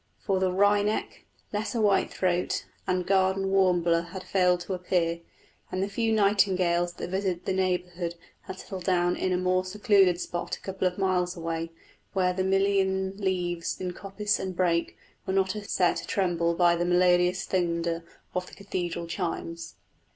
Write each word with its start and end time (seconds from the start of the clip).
For 0.17 0.39
the 0.39 0.51
wryneck, 0.51 1.25
lesser 1.53 1.79
white 1.79 2.09
throat, 2.11 2.65
and 2.87 3.05
garden 3.05 3.51
warbler 3.51 4.01
had 4.01 4.23
failed 4.23 4.61
to 4.61 4.73
appear, 4.73 5.19
and 5.71 5.83
the 5.83 5.87
few 5.87 6.11
nightingales 6.11 6.93
that 6.93 7.11
visit 7.11 7.45
the 7.45 7.53
neighbourhood 7.53 8.15
had 8.41 8.57
settled 8.57 8.83
down 8.83 9.15
in 9.15 9.31
a 9.31 9.37
more 9.37 9.63
secluded 9.63 10.19
spot 10.19 10.55
a 10.55 10.61
couple 10.61 10.87
of 10.87 10.97
miles 10.97 11.37
away, 11.37 11.69
where 12.13 12.33
the 12.33 12.43
million 12.43 13.15
leaves 13.17 13.79
in 13.79 13.93
coppice 13.93 14.39
and 14.39 14.55
brake 14.55 14.97
were 15.27 15.33
not 15.33 15.51
set 15.51 16.01
a 16.01 16.07
tremble 16.07 16.55
by 16.55 16.75
the 16.75 16.83
melodious 16.83 17.45
thunder 17.45 18.03
of 18.33 18.47
the 18.47 18.55
cathedral 18.55 19.05
chimes. 19.05 19.75